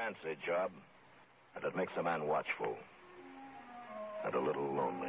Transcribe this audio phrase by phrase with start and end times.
[0.00, 0.70] chancy eh, job,
[1.54, 2.74] and it makes a man watchful
[4.24, 5.08] and a little lonely.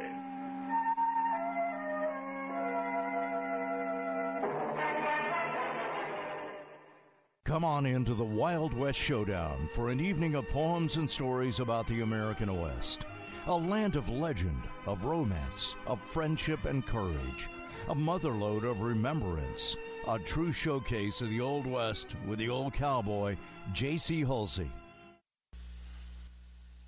[7.44, 11.86] Come on into the Wild West Showdown for an evening of poems and stories about
[11.86, 13.06] the American West.
[13.46, 17.48] A land of legend, of romance, of friendship and courage.
[17.88, 19.76] A motherlode of remembrance.
[20.06, 23.36] A true showcase of the Old West with the old cowboy,
[23.72, 24.22] J.C.
[24.22, 24.70] Hulsey.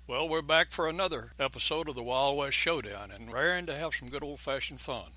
[0.07, 3.95] Well, we're back for another episode of the Wild West Showdown and raring to have
[3.95, 5.13] some good old fashioned fun.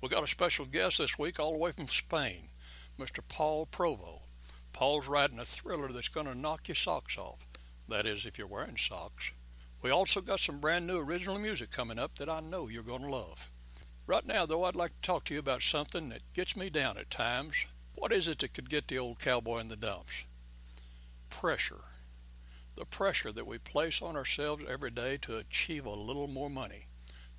[0.00, 2.50] We got a special guest this week all the way from Spain,
[2.96, 3.18] Mr.
[3.26, 4.20] Paul Provo.
[4.72, 7.48] Paul's writing a thriller that's going to knock your socks off.
[7.88, 9.32] That is, if you're wearing socks.
[9.82, 13.02] We also got some brand new original music coming up that I know you're going
[13.02, 13.50] to love.
[14.06, 16.96] Right now, though, I'd like to talk to you about something that gets me down
[16.96, 17.66] at times.
[17.96, 20.26] What is it that could get the old cowboy in the dumps?
[21.28, 21.86] Pressure.
[22.74, 26.86] The pressure that we place on ourselves every day to achieve a little more money,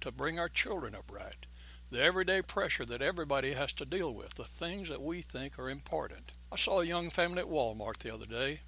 [0.02, 1.46] to bring our children up right.
[1.90, 5.70] The everyday pressure that everybody has to deal with, the things that we think are
[5.70, 6.32] important.
[6.52, 8.62] I saw a young family at Walmart the other day,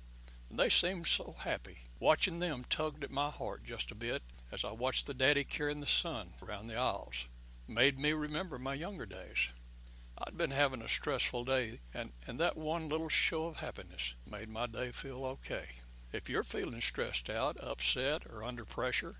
[0.50, 1.80] and they seemed so happy.
[2.00, 5.82] Watching them tugged at my heart just a bit as I watched the daddy carrying
[5.82, 7.28] the son around the aisles.
[7.68, 9.50] Made me remember my younger days.
[10.18, 14.50] I'd been having a stressful day, and, and that one little show of happiness made
[14.50, 15.66] my day feel okay.
[16.16, 19.16] If you're feeling stressed out, upset, or under pressure,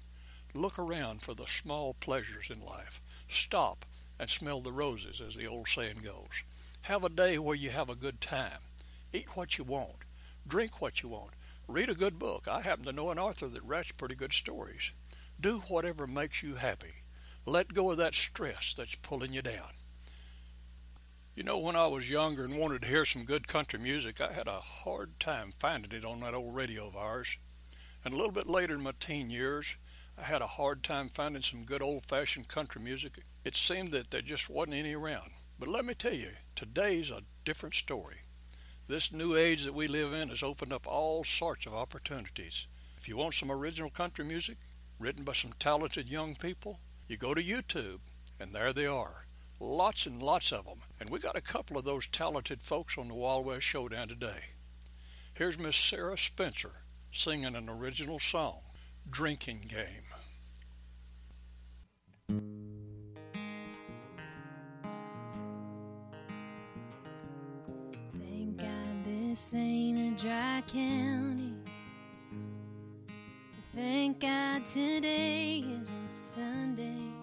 [0.54, 3.02] look around for the small pleasures in life.
[3.28, 3.84] Stop
[4.18, 6.44] and smell the roses, as the old saying goes.
[6.84, 8.60] Have a day where you have a good time.
[9.12, 10.06] Eat what you want.
[10.48, 11.32] Drink what you want.
[11.68, 12.48] Read a good book.
[12.50, 14.94] I happen to know an author that writes pretty good stories.
[15.38, 17.04] Do whatever makes you happy.
[17.46, 19.72] Let go of that stress that's pulling you down.
[21.36, 24.32] You know, when I was younger and wanted to hear some good country music, I
[24.32, 27.38] had a hard time finding it on that old radio of ours.
[28.06, 29.76] And a little bit later in my teen years,
[30.18, 33.20] I had a hard time finding some good old fashioned country music.
[33.44, 35.32] It seemed that there just wasn't any around.
[35.60, 38.20] But let me tell you, today's a different story.
[38.88, 42.68] This new age that we live in has opened up all sorts of opportunities.
[42.98, 44.56] If you want some original country music
[45.00, 46.80] written by some talented young people,
[47.10, 48.00] you go to YouTube,
[48.40, 49.25] and there they are.
[49.60, 50.80] Lots and lots of them.
[51.00, 54.42] And we got a couple of those talented folks on the Wild West Showdown today.
[55.34, 56.72] Here's Miss Sarah Spencer
[57.12, 58.60] singing an original song,
[59.10, 60.04] Drinking Game.
[68.20, 71.54] Thank God This ain't a dry county.
[73.74, 77.15] Thank God today isn't Sunday.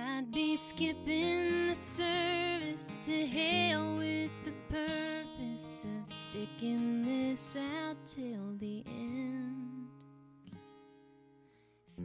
[0.00, 8.56] I'd be skipping the service to hell with the purpose of sticking this out till
[8.58, 9.88] the end.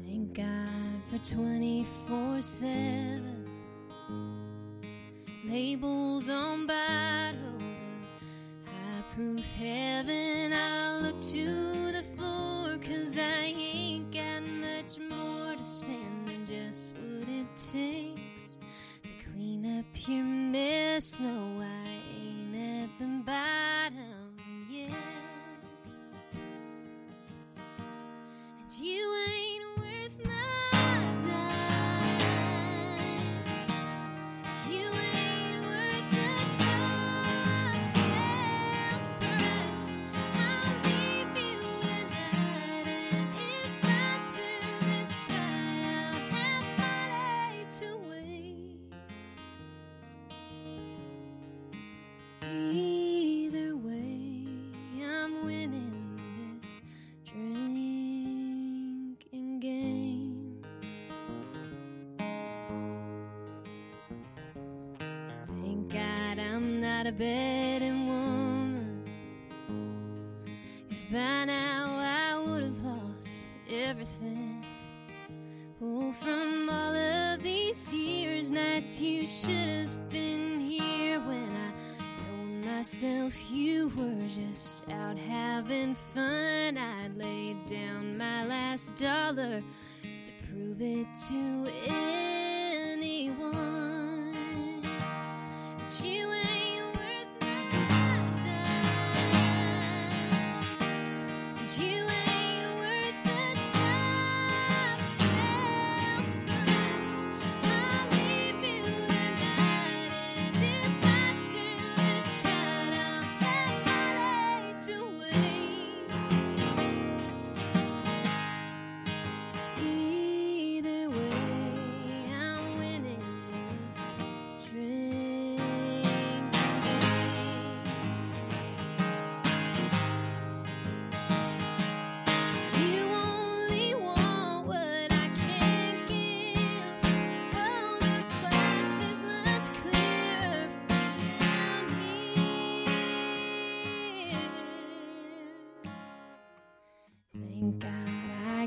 [0.03, 3.45] Thank God for 24 7
[5.45, 13.53] labels on bottles of high proof heaven I'll look to the floor Cause I
[17.75, 18.53] takes
[19.03, 21.19] To clean up your mess.
[21.19, 21.54] No,
[67.05, 69.03] Not a betting woman.
[70.89, 74.65] Cause by now I would have lost everything.
[75.83, 79.51] Oh, from all of these years, nights you should
[79.85, 81.71] have been here when I
[82.17, 86.75] told myself you were just out having fun.
[86.75, 89.61] I'd laid down my last dollar
[90.01, 91.54] to prove it to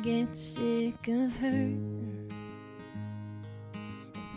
[0.09, 2.33] get sick of hurting.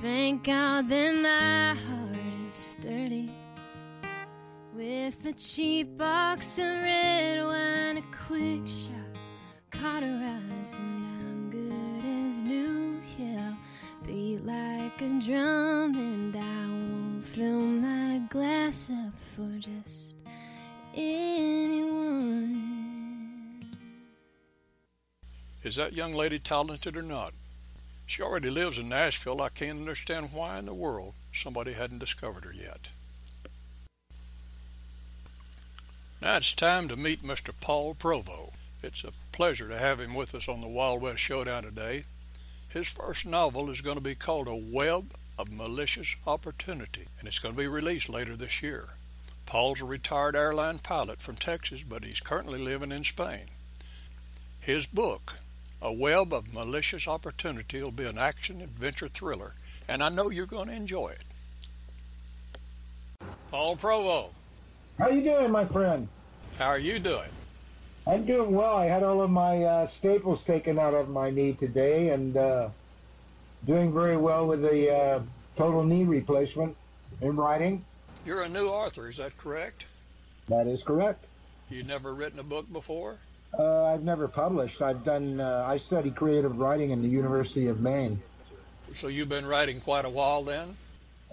[0.02, 3.32] Thank God that my heart is sturdy.
[4.76, 9.16] With a cheap box of red wine, a quick shot,
[9.72, 13.02] cauterized, and I'm good as new.
[13.18, 13.54] Yeah,
[14.06, 20.16] beat like a drum, and I won't fill my glass up for just
[20.94, 21.71] anyone.
[25.72, 27.34] Is that young lady talented or not?
[28.06, 29.42] She already lives in Nashville.
[29.42, 32.90] I can't understand why in the world somebody hadn't discovered her yet.
[36.22, 37.54] Now it's time to meet Mr.
[37.62, 38.52] Paul Provo.
[38.84, 42.04] It's a pleasure to have him with us on the Wild West Showdown today.
[42.68, 47.40] His first novel is going to be called A Web of Malicious Opportunity, and it's
[47.40, 48.90] going to be released later this year.
[49.46, 53.46] Paul's a retired airline pilot from Texas, but he's currently living in Spain.
[54.60, 55.38] His book,
[55.84, 59.56] A Web of Malicious Opportunity, will be an action adventure thriller,
[59.88, 61.24] and I know you're going to enjoy it.
[63.50, 64.30] Paul Provo,
[65.00, 66.08] How you doing, my friend?
[66.60, 67.30] how are you doing?
[68.06, 68.76] I'm doing well.
[68.76, 72.70] I had all of my uh, staples taken out of my knee today, and uh,
[73.66, 75.22] doing very well with the uh,
[75.58, 76.76] total knee replacement
[77.22, 77.84] in writing.
[78.24, 79.86] You're a new author, is that correct?
[80.48, 81.26] That is correct.
[81.72, 83.18] You've never written a book before?
[83.58, 84.82] Uh, I've never published.
[84.82, 85.40] I've done.
[85.40, 88.22] Uh, I study creative writing in the University of Maine.
[88.96, 90.76] So you've been writing quite a while then?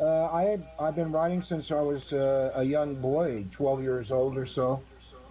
[0.00, 4.10] Uh, I had I've been writing since I was uh, a young boy, 12 years
[4.10, 4.80] old or so,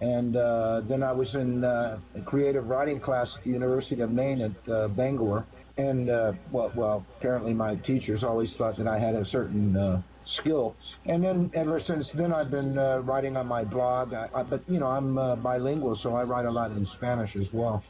[0.00, 4.10] and uh, then I was in uh, a creative writing class at the University of
[4.10, 5.46] Maine at uh, Bangor,
[5.78, 10.02] and uh, well, well, apparently my teachers always thought that I had a certain uh,
[10.28, 10.76] skill,
[11.06, 14.12] and then ever since then I've been uh, writing on my blog.
[14.14, 17.34] I, I, but you know I'm uh, bilingual, so I write a lot in Spanish
[17.36, 17.82] as well.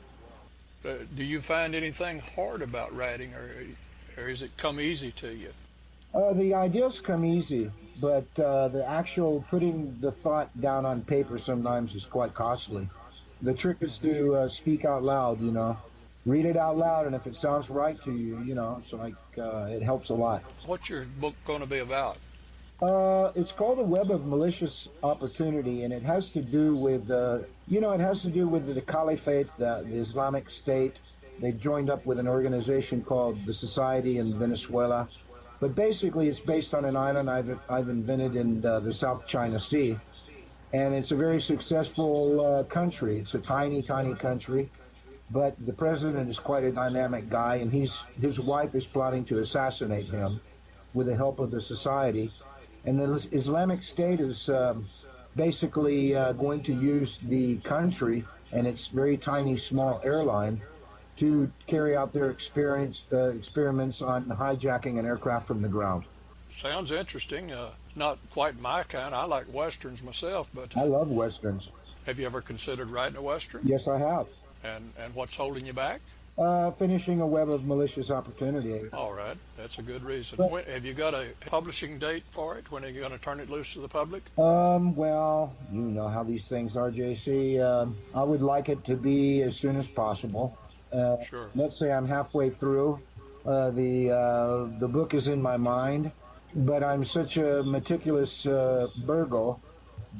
[0.85, 3.51] Uh, do you find anything hard about writing, or,
[4.17, 5.53] or has it come easy to you?
[6.15, 7.71] Uh, the ideas come easy,
[8.01, 12.89] but uh, the actual putting the thought down on paper sometimes is quite costly.
[13.43, 15.77] The trick is to uh, speak out loud, you know.
[16.27, 19.15] Read it out loud, and if it sounds right to you, you know, it's like
[19.39, 20.43] uh, it helps a lot.
[20.67, 22.19] What's your book going to be about?
[22.81, 27.39] Uh, it's called a web of malicious opportunity, and it has to do with, uh,
[27.67, 30.95] you know, it has to do with the caliphate, the, the Islamic State.
[31.41, 35.09] They've joined up with an organization called the Society in Venezuela.
[35.59, 39.59] But basically, it's based on an island I've, I've invented in uh, the South China
[39.59, 39.99] Sea.
[40.73, 43.19] And it's a very successful uh, country.
[43.19, 44.71] It's a tiny, tiny country.
[45.33, 49.41] But the president is quite a dynamic guy, and he's, his wife is plotting to
[49.41, 50.41] assassinate him
[50.95, 52.31] with the help of the society.
[52.89, 54.87] And the Islamic State is um,
[55.37, 60.63] basically uh, going to use the country and its very tiny, small airline
[61.19, 66.05] to carry out their experience, uh, experiments on hijacking an aircraft from the ground.
[66.49, 67.53] Sounds interesting.
[67.53, 69.15] Uh, not quite my kind.
[69.15, 71.69] I like westerns myself, but I love westerns.
[72.07, 73.61] have you ever considered writing a western?
[73.65, 74.29] Yes, I have.
[74.65, 76.01] And and what's holding you back?
[76.39, 78.89] Uh, finishing a web of malicious opportunity.
[78.93, 80.39] All right, that's a good reason.
[80.39, 82.71] When, have you got a publishing date for it?
[82.71, 84.23] When are you going to turn it loose to the public?
[84.39, 87.61] Um, well, you know how these things are, JC.
[87.61, 90.57] Um, I would like it to be as soon as possible.
[90.93, 91.51] Uh, Sure.
[91.57, 93.01] let's say I'm halfway through.
[93.45, 96.13] Uh, the uh, the book is in my mind,
[96.55, 99.61] but I'm such a meticulous uh, burgle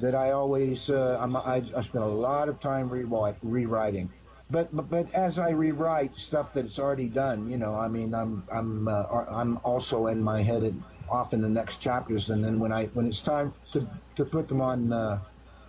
[0.01, 4.11] that I always uh, I'm, I, I spend a lot of time rewrite, rewriting.
[4.51, 8.45] But, but but as I rewrite stuff that's already done, you know, I mean, I'm
[8.51, 12.59] I'm uh, I'm also in my head and off in the next chapters, and then
[12.59, 13.87] when I when it's time to
[14.17, 15.19] to put them on uh,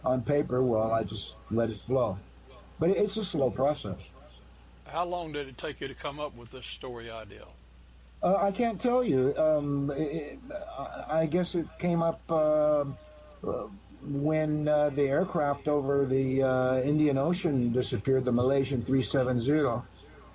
[0.05, 2.17] on paper, well, I just let it flow.
[2.79, 3.97] But it's a slow process.
[4.85, 7.45] How long did it take you to come up with this story idea?
[8.23, 9.35] Uh, I can't tell you.
[9.37, 10.39] Um, it,
[10.77, 12.85] I I guess it came up uh,
[13.45, 13.67] uh,
[14.03, 19.81] when uh, the aircraft over the uh, Indian Ocean disappeared, the Malaysian 370,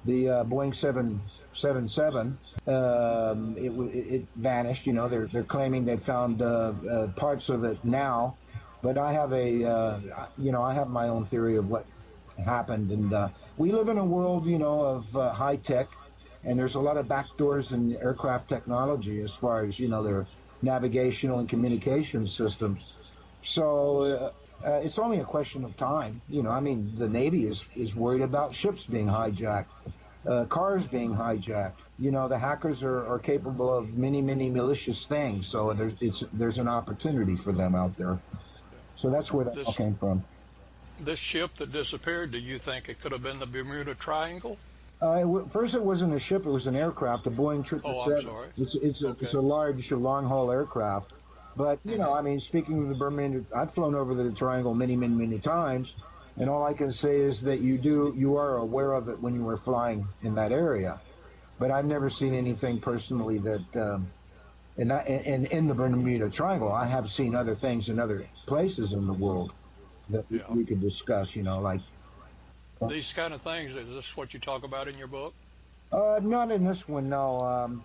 [0.05, 2.39] the uh, Boeing 777.
[2.67, 3.71] Um, it,
[4.15, 4.87] it vanished.
[4.87, 8.37] You know, they're they're claiming they found uh, uh, parts of it now,
[8.83, 10.01] but I have a uh,
[10.37, 11.87] you know I have my own theory of what
[12.45, 15.89] happened, and we live in a world you know of high tech
[16.47, 20.27] and there's a lot of backdoors in aircraft technology as far as you know their
[20.63, 22.81] navigational and communication systems.
[23.45, 24.33] So
[24.63, 26.23] uh, uh, it's only a question of time.
[26.29, 29.67] You know, I mean, the Navy is is worried about ships being hijacked,
[30.29, 31.75] uh, cars being hijacked.
[31.99, 35.47] You know, the hackers are, are capable of many many malicious things.
[35.49, 38.19] So there's it's there's an opportunity for them out there.
[38.97, 40.25] So that's where that all This- came from.
[41.01, 44.57] This ship that disappeared, do you think it could have been the Bermuda Triangle?
[45.03, 47.83] Uh, it w- first, it wasn't a ship; it was an aircraft, a Boeing 777.
[47.85, 48.49] Oh, I'm sorry.
[48.57, 49.27] It's it's a, Okay.
[49.27, 51.13] it's a large long haul aircraft.
[51.57, 54.97] But you know, I mean, speaking of the Bermuda, I've flown over the Triangle many,
[54.97, 55.93] many, many times,
[56.37, 59.35] and all I can say is that you do you are aware of it when
[59.35, 61.01] you were flying in that area.
[61.59, 63.77] But I've never seen anything personally that.
[63.77, 64.11] Um,
[64.77, 68.93] in, that, in, in the Bermuda Triangle, I have seen other things in other places
[68.93, 69.53] in the world
[70.11, 70.53] that we- Yeah.
[70.53, 71.37] we could discuss.
[71.37, 71.81] You know, like
[72.89, 75.33] These kind of things, is this what you talk about in your book?
[75.93, 77.39] Uh, not in this one, no.
[77.39, 77.85] Um,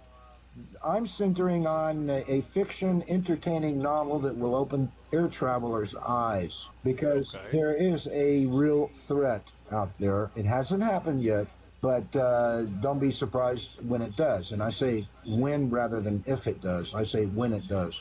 [0.83, 6.53] I'm centering on a, fiction entertaining novel that will open air travelers' eyes
[6.83, 7.57] because Okay.
[7.57, 10.31] there is a real threat out there.
[10.35, 11.47] It hasn't happened yet,
[11.81, 14.51] but uh, don't be surprised when it does.
[14.51, 16.93] And I say when rather than if it does.
[16.93, 17.93] I say when it does.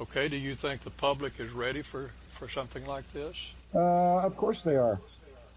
[0.00, 3.54] Okay, do you think the public is ready for, for something like this?
[3.74, 5.00] Uh, of course they are.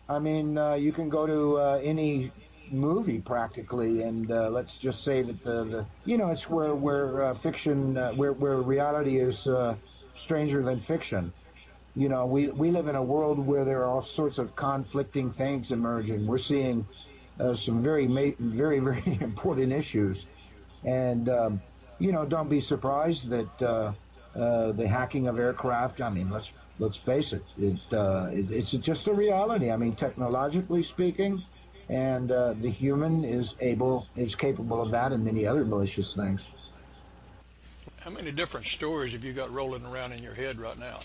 [0.07, 2.31] I mean, uh, you can go to uh, any
[2.71, 7.23] movie practically, and uh, let's just say that the, the you know it's where where
[7.23, 9.75] uh, fiction, uh, where where reality is uh,
[10.17, 11.33] stranger than fiction.
[11.95, 15.33] You know, we we live in a world where there are all sorts of conflicting
[15.33, 16.25] things emerging.
[16.27, 16.85] We're seeing
[17.39, 18.07] uh, some very
[18.39, 20.25] very very important issues,
[20.83, 21.61] and um,
[21.99, 23.93] you know, don't be surprised that uh,
[24.33, 26.01] the hacking of aircraft.
[26.01, 29.71] I mean, let's let's face it, it, it it's just a reality.
[29.71, 31.43] I mean, technologically speaking,
[31.89, 36.41] and uh, the human is able is capable of that and many other malicious things.
[37.99, 40.99] How many different stories have you got rolling around in your head right now?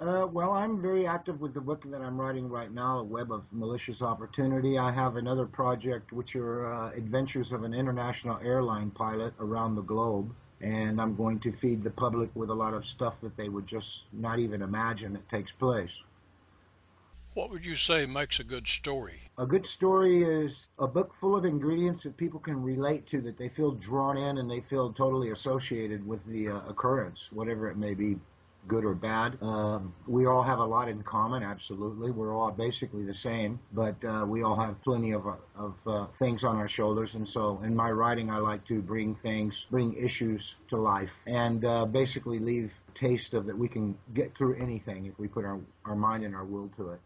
[0.00, 3.32] Uh, well, I'm very active with the book that I'm writing right now, A Web
[3.32, 4.76] of Malicious Opportunity.
[4.76, 9.82] I have another project, which are uh, adventures of an international airline pilot around the
[9.82, 10.34] globe.
[10.60, 13.66] And I'm going to feed the public with a lot of stuff that they would
[13.66, 15.92] just not even imagine that takes place.
[17.34, 19.20] What would you say makes a good story?
[19.38, 23.36] A good story is a book full of ingredients that people can relate to, that
[23.36, 27.76] they feel drawn in and they feel totally associated with the uh, occurrence, whatever it
[27.76, 28.20] may be,
[28.68, 29.36] good or bad.
[29.42, 32.12] Um, we all have a lot in common, absolutely.
[32.12, 36.06] We're all basically the same, but uh, we all have plenty of, uh, of uh,
[36.20, 37.14] things on our shoulders.
[37.14, 41.64] And so in my writing, I like to bring things, bring issues to life, and
[41.64, 45.58] uh, basically leave taste of that we can get through anything if we put our,
[45.84, 47.00] our mind and our will to it.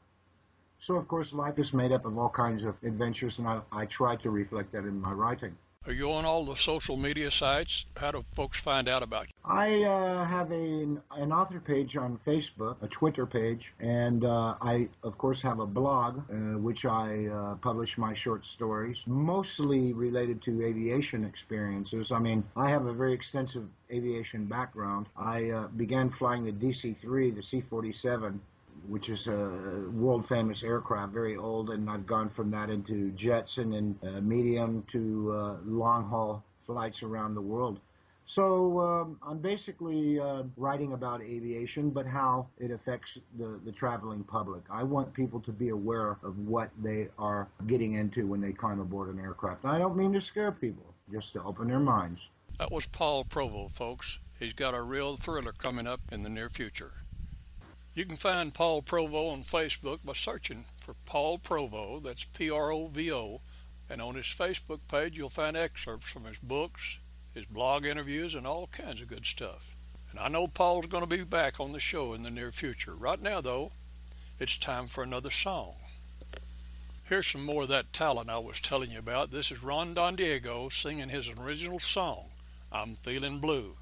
[0.89, 3.85] So, of course, life is made up of all kinds of adventures, and I, I
[3.85, 5.55] try to reflect that in my writing.
[5.85, 7.85] Are you on all the social media sites?
[7.95, 9.35] How do folks find out about you?
[9.45, 14.89] I uh, have a, an author page on Facebook, a Twitter page, and uh, I,
[15.03, 20.41] of course, have a blog, uh, which I uh, publish my short stories, mostly related
[20.45, 22.11] to aviation experiences.
[22.11, 25.05] I mean, I have a very extensive aviation background.
[25.19, 28.41] I uh, began flying the DC 3, the C 47
[28.87, 33.59] which is a world famous aircraft, very old, and I've gone from that into jets
[33.59, 37.81] and then uh, medium to uh, long haul flights around the world.
[38.29, 44.23] So um, I'm basically uh, writing about aviation, but how it affects the, the traveling
[44.23, 44.63] public.
[44.71, 48.81] I want people to be aware of what they are getting into when they climb
[48.81, 49.65] aboard an aircraft.
[49.65, 52.21] And I don't mean to scare people, just to open their minds.
[52.59, 54.19] That was Paul Provo, folks.
[54.39, 56.93] He's got a real thriller coming up in the near future.
[57.99, 62.71] You can find Paul Provo on Facebook by searching for Paul Provo, that's P R
[62.73, 63.41] O V O,
[63.91, 67.01] and on his Facebook page you'll find excerpts from his books,
[67.35, 69.75] his blog interviews, and all kinds of good stuff.
[70.13, 72.95] And I know Paul's going to be back on the show in the near future.
[72.95, 73.73] Right now, though,
[74.39, 75.75] it's time for another song.
[77.03, 79.33] Here's some more of that talent I was telling you about.
[79.33, 82.27] This is Ron Don Diego singing his original song,
[82.71, 83.75] I'm Feeling Blue.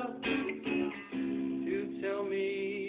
[0.00, 2.79] To tell me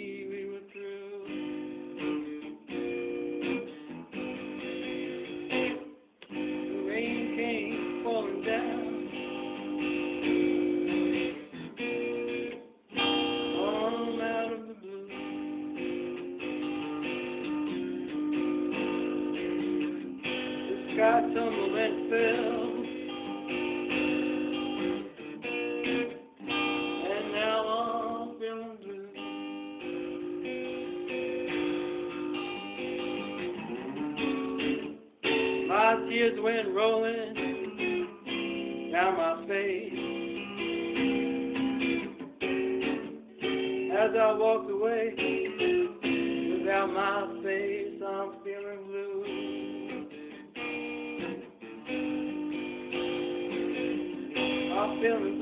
[46.94, 49.24] my face, I'm feeling blue.
[54.72, 55.41] I'm feeling blue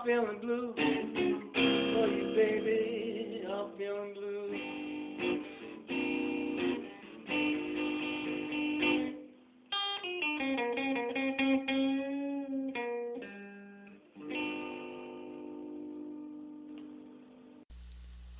[0.00, 3.44] I'm feeling blue for you, baby.
[3.46, 4.58] I'm feeling blue.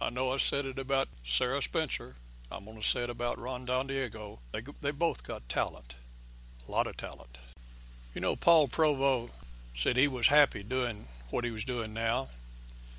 [0.01, 2.15] I know I said it about Sarah Spencer.
[2.51, 4.39] I'm going to say it about Ron Don Diego.
[4.53, 5.95] They, they both got talent,
[6.67, 7.37] a lot of talent.
[8.15, 9.29] You know, Paul Provo
[9.75, 12.29] said he was happy doing what he was doing now.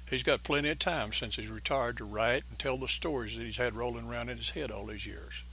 [0.10, 3.44] He's got plenty of time since he's retired to write and tell the stories that
[3.44, 5.44] he's had rolling around in his head all these years.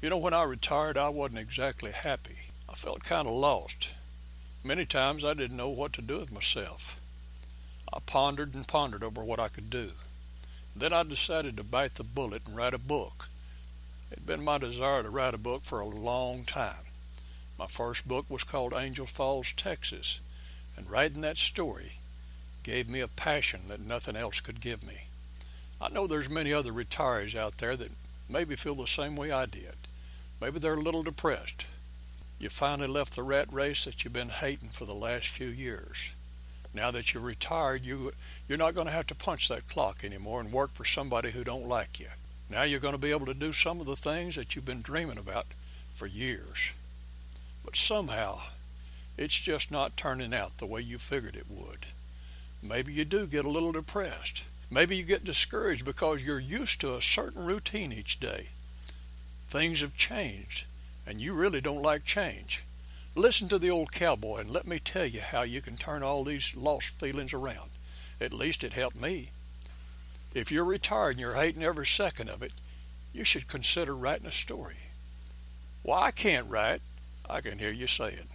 [0.00, 2.38] You know, when I retired, I wasn't exactly happy.
[2.68, 3.90] I felt kind of lost.
[4.64, 7.00] Many times I didn't know what to do with myself.
[7.92, 9.90] I pondered and pondered over what I could do.
[10.74, 13.28] Then I decided to bite the bullet and write a book.
[14.10, 16.86] It had been my desire to write a book for a long time.
[17.58, 20.20] My first book was called Angel Falls, Texas,
[20.78, 21.94] and writing that story
[22.62, 25.02] gave me a passion that nothing else could give me.
[25.80, 27.90] I know there's many other retirees out there that
[28.28, 29.74] maybe feel the same way I did.
[30.40, 31.66] Maybe they're a little depressed.
[32.38, 36.12] You finally left the rat race that you've been hating for the last few years.
[36.72, 38.12] Now that you're retired, you
[38.46, 41.42] you're not going to have to punch that clock anymore and work for somebody who
[41.42, 42.08] don't like you.
[42.48, 44.82] Now you're going to be able to do some of the things that you've been
[44.82, 45.46] dreaming about
[45.94, 46.70] for years.
[47.64, 48.40] But somehow,
[49.18, 51.86] it's just not turning out the way you figured it would.
[52.62, 54.44] Maybe you do get a little depressed.
[54.70, 58.48] Maybe you get discouraged because you're used to a certain routine each day.
[59.48, 60.66] Things have changed,
[61.06, 62.62] and you really don't like change.
[63.14, 66.22] Listen to the old cowboy and let me tell you how you can turn all
[66.22, 67.70] these lost feelings around.
[68.20, 69.30] At least it helped me.
[70.34, 72.52] If you're retired and you're hating every second of it,
[73.12, 74.76] you should consider writing a story.
[75.82, 76.82] Well, I can't write.
[77.28, 78.28] I can hear you saying.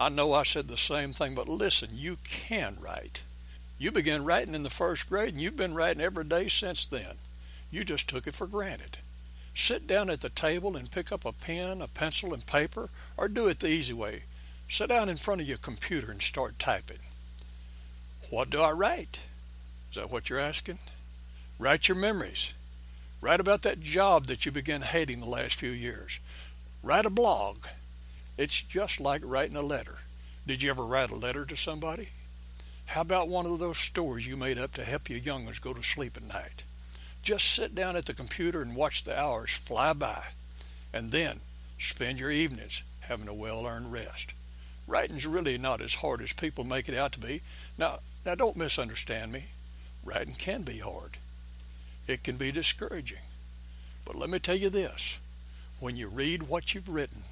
[0.00, 3.22] I know I said the same thing, but listen, you can write.
[3.78, 7.16] You began writing in the first grade and you've been writing every day since then.
[7.70, 8.96] You just took it for granted.
[9.54, 13.28] Sit down at the table and pick up a pen, a pencil, and paper, or
[13.28, 14.22] do it the easy way.
[14.70, 17.00] Sit down in front of your computer and start typing.
[18.30, 19.20] What do I write?
[19.90, 20.78] Is that what you're asking?
[21.58, 22.54] Write your memories.
[23.20, 26.20] Write about that job that you began hating the last few years.
[26.82, 27.66] Write a blog.
[28.36, 29.98] It's just like writing a letter.
[30.46, 32.08] Did you ever write a letter to somebody?
[32.86, 35.72] How about one of those stories you made up to help your young ones go
[35.72, 36.64] to sleep at night?
[37.22, 40.24] Just sit down at the computer and watch the hours fly by,
[40.92, 41.40] and then
[41.78, 44.32] spend your evenings having a well-earned rest.
[44.86, 47.42] Writing's really not as hard as people make it out to be.
[47.78, 49.46] Now, now don't misunderstand me.
[50.02, 51.18] Writing can be hard.
[52.06, 53.18] It can be discouraging.
[54.04, 55.20] But let me tell you this.
[55.78, 57.22] When you read what you've written,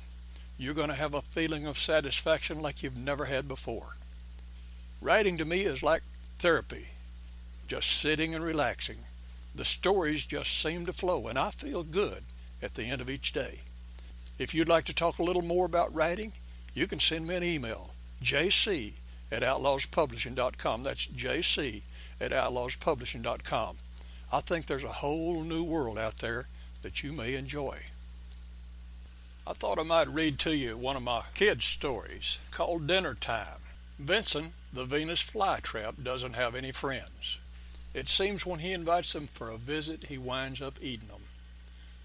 [0.58, 3.96] you're going to have a feeling of satisfaction like you've never had before.
[5.00, 6.02] Writing to me is like
[6.40, 6.88] therapy,
[7.68, 8.98] just sitting and relaxing.
[9.54, 12.24] The stories just seem to flow, and I feel good
[12.60, 13.60] at the end of each day.
[14.38, 16.32] If you'd like to talk a little more about writing,
[16.74, 17.90] you can send me an email,
[18.22, 18.92] jc
[19.30, 20.82] at outlawspublishing.com.
[20.82, 21.82] That's jc
[22.20, 23.76] at outlawspublishing.com.
[24.32, 26.48] I think there's a whole new world out there
[26.82, 27.78] that you may enjoy.
[29.48, 33.62] I thought I might read to you one of my kids' stories called Dinner Time.
[33.98, 37.38] Vincent, the Venus flytrap, doesn't have any friends.
[37.94, 41.22] It seems when he invites them for a visit, he winds up eating them.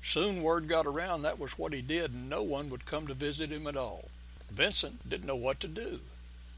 [0.01, 3.13] Soon word got around that was what he did, and no one would come to
[3.13, 4.05] visit him at all.
[4.49, 5.99] Vincent didn't know what to do.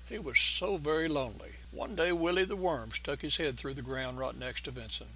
[0.07, 1.53] He was so very lonely.
[1.71, 5.09] One day Willie the Worm stuck his head through the ground right next to Vincent.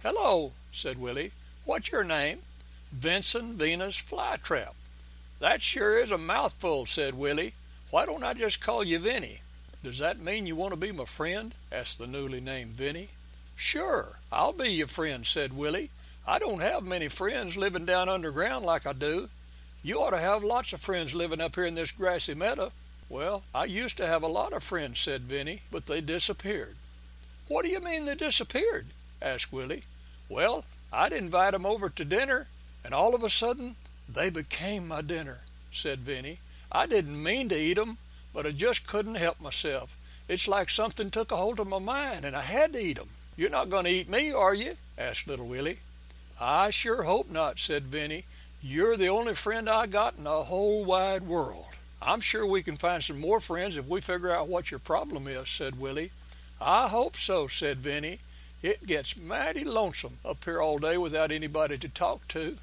[0.00, 1.32] Hello, said Willie.
[1.64, 2.42] What's your name?
[2.92, 4.74] Vincent Venus Flytrap.
[5.40, 7.54] That sure is a mouthful, said Willie.
[7.90, 9.40] Why don't I just call you Vinny?
[9.84, 11.54] Does that mean you want to be my friend?
[11.70, 13.10] asked the newly named Vinny.
[13.54, 15.90] Sure, I'll be your friend, said Willie.
[16.26, 19.30] I don't have many friends living down underground like I do.
[19.82, 22.72] You ought to have lots of friends living up here in this grassy meadow.
[23.08, 26.76] Well, I used to have a lot of friends, said Vinny, but they disappeared.
[27.46, 28.88] What do you mean they disappeared?
[29.22, 29.84] asked Willie.
[30.28, 32.48] Well, I'd invite 'em over to dinner,
[32.84, 33.76] and all of a sudden
[34.08, 35.40] they became my dinner,
[35.70, 36.40] said Vinny.
[36.72, 37.98] I didn't mean to eat 'em,
[38.32, 39.96] but I just couldn't help myself.
[40.28, 43.10] It's like something took a hold of my mind, and I had to eat 'em.
[43.36, 44.76] You're not going to eat me, are you?
[44.96, 45.78] asked little Willie.
[46.40, 48.24] I sure hope not, said Vinny.
[48.60, 51.66] You're the only friend I got in the whole wide world.
[52.02, 55.28] I'm sure we can find some more friends if we figure out what your problem
[55.28, 56.12] is, said Willie.
[56.60, 58.18] I hope so, said Vinny.
[58.62, 62.58] It gets mighty lonesome up here all day without anybody to talk to.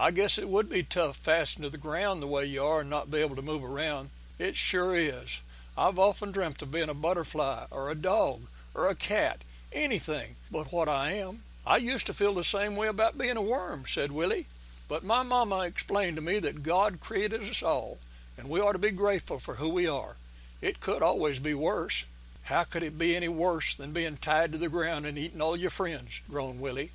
[0.00, 2.88] I guess it would be tough fastened to the ground the way you are and
[2.88, 4.10] not be able to move around.
[4.38, 5.40] It sure is.
[5.76, 8.42] I've often dreamt of being a butterfly or a dog
[8.74, 11.42] or a cat, anything but what I am.
[11.66, 14.46] I used to feel the same way about being a worm, said Willie.
[14.86, 17.98] But my mama explained to me that God created us all,
[18.38, 20.14] and we ought to be grateful for who we are.
[20.60, 22.04] It could always be worse.
[22.44, 25.56] How could it be any worse than being tied to the ground and eating all
[25.56, 26.20] your friends?
[26.30, 26.92] groaned Willie.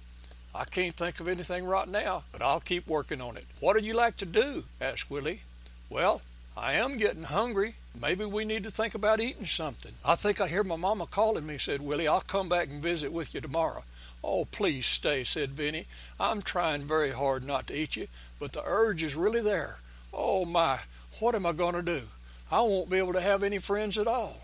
[0.56, 3.46] I can't think of anything right now, but I'll keep working on it.
[3.60, 4.66] What'd you like to do?
[4.80, 5.42] asked Willie.
[5.90, 6.22] Well,
[6.56, 7.76] I am getting hungry.
[8.00, 9.94] Maybe we need to think about eating something.
[10.06, 12.08] I think I hear my mama calling me, said Willie.
[12.08, 13.84] I'll come back and visit with you tomorrow.
[14.24, 15.86] Oh, please stay, said Vinny.
[16.20, 18.08] I'm trying very hard not to eat you,
[18.40, 19.80] but the urge is really there.
[20.14, 20.80] Oh, my,
[21.20, 22.04] what am I going to do?
[22.52, 24.42] I won't be able to have any friends at all.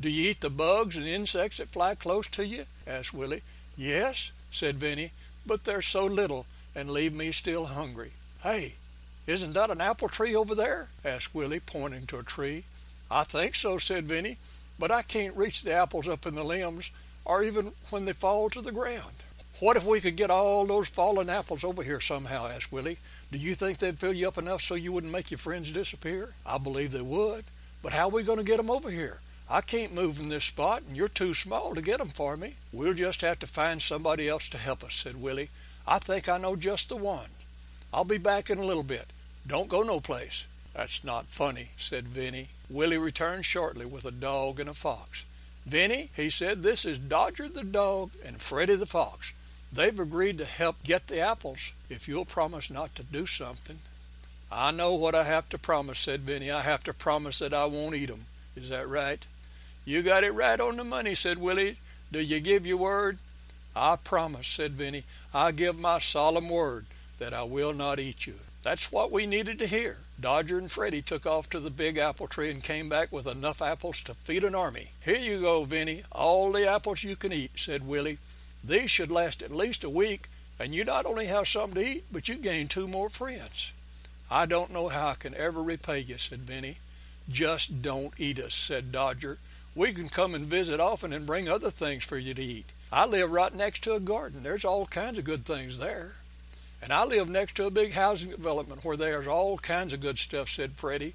[0.00, 2.64] Do you eat the bugs and insects that fly close to you?
[2.86, 3.42] asked Willie.
[3.76, 5.12] Yes, said Vinny,
[5.46, 8.12] but they're so little and leave me still hungry.
[8.42, 8.74] Hey,
[9.26, 10.88] isn't that an apple tree over there?
[11.04, 12.64] asked Willie, pointing to a tree.
[13.10, 14.38] I think so, said Vinny,
[14.78, 16.90] but I can't reach the apples up in the limbs
[17.24, 19.14] or even when they fall to the ground.
[19.58, 22.46] What if we could get all those fallen apples over here somehow?
[22.46, 22.98] asked Willie.
[23.30, 26.30] Do you think they'd fill you up enough so you wouldn't make your friends disappear?
[26.46, 27.44] I believe they would.
[27.82, 29.20] But how are we going to get them over here?
[29.52, 32.54] I can't move from this spot, and you're too small to get them for me.
[32.72, 35.50] We'll just have to find somebody else to help us, said Willie.
[35.88, 37.30] I think I know just the one.
[37.92, 39.08] I'll be back in a little bit.
[39.44, 40.44] Don't go no place.
[40.72, 42.50] That's not funny, said Vinny.
[42.68, 45.24] Willie returned shortly with a dog and a fox.
[45.66, 49.32] Vinny, he said, this is Dodger the dog and Freddie the fox.
[49.72, 53.80] They've agreed to help get the apples if you'll promise not to do something.
[54.50, 56.52] I know what I have to promise, said Vinny.
[56.52, 58.26] I have to promise that I won't eat 'em.
[58.54, 59.26] Is that right?
[59.90, 61.78] You got it right on the money, said Willie.
[62.12, 63.18] Do you give your word?
[63.74, 65.02] I promise, said Vinny.
[65.34, 66.86] I give my solemn word
[67.18, 68.34] that I will not eat you.
[68.62, 69.96] That's what we needed to hear.
[70.20, 73.60] Dodger and Freddie took off to the big apple tree and came back with enough
[73.60, 74.92] apples to feed an army.
[75.00, 76.04] Here you go, Vinny.
[76.12, 78.18] All the apples you can eat, said Willie.
[78.62, 80.28] These should last at least a week,
[80.60, 83.72] and you not only have something to eat, but you gain two more friends.
[84.30, 86.76] I don't know how I can ever repay you, said Vinny.
[87.28, 89.38] Just don't eat us, said Dodger.
[89.74, 92.66] We can come and visit often and bring other things for you to eat.
[92.92, 94.42] I live right next to a garden.
[94.42, 96.14] There's all kinds of good things there.
[96.82, 100.18] And I live next to a big housing development where there's all kinds of good
[100.18, 101.14] stuff, said Freddie.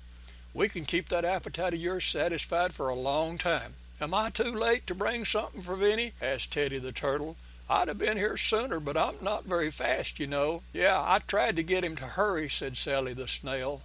[0.53, 3.73] We can keep that appetite of yours satisfied for a long time.
[3.99, 6.13] Am I too late to bring something for Vinny?
[6.21, 7.35] asked Teddy the turtle.
[7.69, 10.61] I'd have been here sooner, but I'm not very fast, you know.
[10.71, 13.81] Yeah, I tried to get him to hurry, said Sally the snail.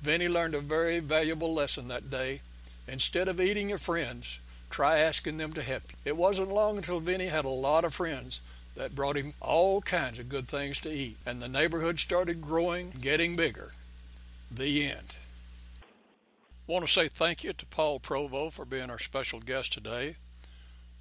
[0.00, 2.40] Vinny learned a very valuable lesson that day.
[2.88, 4.40] Instead of eating your friends,
[4.70, 5.98] try asking them to help you.
[6.04, 8.40] It wasn't long until Vinny had a lot of friends
[8.74, 12.92] that brought him all kinds of good things to eat, and the neighborhood started growing,
[13.00, 13.72] getting bigger.
[14.50, 15.16] The end.
[16.66, 20.16] Want to say thank you to Paul Provo for being our special guest today.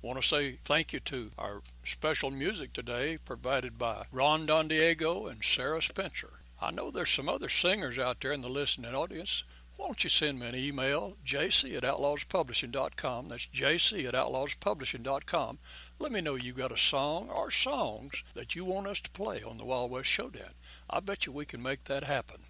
[0.01, 5.27] Want to say thank you to our special music today provided by Ron Don Diego
[5.27, 6.31] and Sarah Spencer.
[6.61, 9.43] I know there's some other singers out there in the listening audience.
[9.81, 13.25] Why don't you send me an email, jc at outlawspublishing.com.
[13.25, 15.57] That's jc at outlawspublishing.com.
[15.97, 19.41] Let me know you got a song or songs that you want us to play
[19.41, 20.51] on the Wild West Showdown.
[20.87, 22.41] I bet you we can make that happen.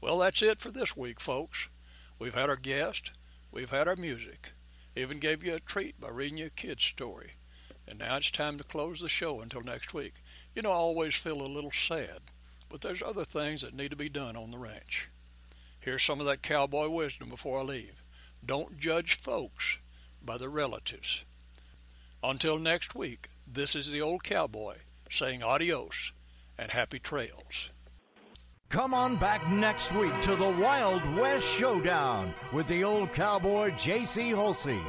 [0.00, 1.68] Well, that's it for this week, folks.
[2.18, 3.12] We've had our guest,
[3.52, 4.50] we've had our music,
[4.96, 7.34] even gave you a treat by reading you a kid's story.
[7.86, 10.14] And now it's time to close the show until next week.
[10.56, 12.32] You know, I always feel a little sad,
[12.68, 15.08] but there's other things that need to be done on the ranch.
[15.84, 18.02] Here's some of that cowboy wisdom before I leave.
[18.42, 19.80] Don't judge folks
[20.24, 21.26] by their relatives.
[22.22, 24.76] Until next week, this is the old cowboy
[25.10, 26.14] saying adios
[26.56, 27.70] and happy trails.
[28.70, 34.30] Come on back next week to the Wild West Showdown with the old cowboy J.C.
[34.30, 34.82] Hulsey.